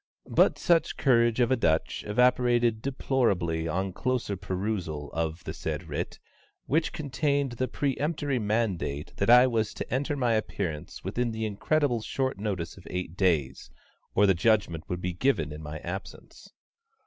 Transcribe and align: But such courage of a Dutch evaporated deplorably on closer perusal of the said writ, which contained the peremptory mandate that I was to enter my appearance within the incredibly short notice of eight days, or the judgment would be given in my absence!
But 0.31 0.57
such 0.57 0.97
courage 0.97 1.39
of 1.39 1.51
a 1.51 1.55
Dutch 1.55 2.03
evaporated 2.07 2.81
deplorably 2.81 3.67
on 3.67 3.93
closer 3.93 4.35
perusal 4.35 5.11
of 5.13 5.43
the 5.43 5.53
said 5.53 5.87
writ, 5.87 6.17
which 6.65 6.91
contained 6.91 7.51
the 7.51 7.67
peremptory 7.67 8.39
mandate 8.39 9.13
that 9.17 9.29
I 9.29 9.45
was 9.45 9.75
to 9.75 9.93
enter 9.93 10.15
my 10.17 10.33
appearance 10.33 11.03
within 11.03 11.29
the 11.29 11.45
incredibly 11.45 12.01
short 12.01 12.39
notice 12.39 12.77
of 12.77 12.87
eight 12.89 13.15
days, 13.15 13.69
or 14.15 14.25
the 14.25 14.33
judgment 14.33 14.89
would 14.89 15.01
be 15.01 15.13
given 15.13 15.51
in 15.51 15.61
my 15.61 15.77
absence! 15.81 16.51